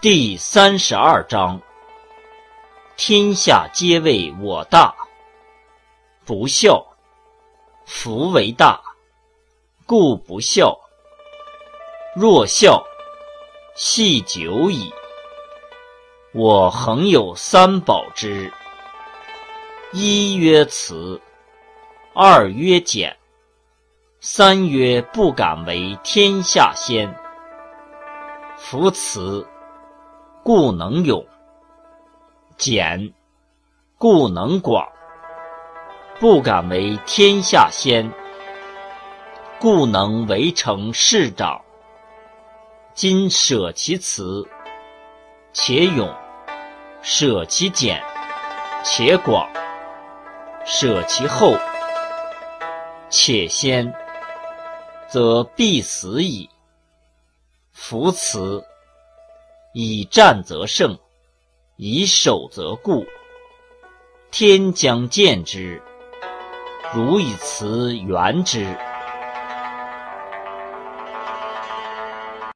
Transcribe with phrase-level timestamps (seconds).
[0.00, 1.60] 第三十二章：
[2.96, 4.94] 天下皆为我大，
[6.24, 6.82] 不孝，
[7.84, 8.80] 夫为大，
[9.84, 10.74] 故不孝。
[12.16, 12.82] 若孝，
[13.74, 14.90] 系久矣。
[16.32, 18.50] 我恒有三宝之：
[19.92, 21.20] 一曰慈，
[22.14, 23.18] 二曰俭，
[24.18, 27.14] 三曰不敢为天下先。
[28.56, 29.46] 夫慈。
[30.42, 31.26] 故能勇，
[32.56, 33.12] 俭，
[33.98, 34.88] 故能广。
[36.18, 38.10] 不敢为天下先，
[39.58, 41.60] 故能为成市长。
[42.94, 44.48] 今舍其辞，
[45.52, 46.08] 且勇；
[47.02, 48.02] 舍其俭，
[48.82, 49.46] 且广；
[50.64, 51.54] 舍其后，
[53.10, 53.92] 且先，
[55.06, 56.48] 则必死矣。
[57.72, 58.64] 夫辞。
[59.72, 60.98] 以战则胜，
[61.76, 63.06] 以守则固。
[64.30, 65.80] 天将见之，
[66.92, 68.76] 汝以辞圆之。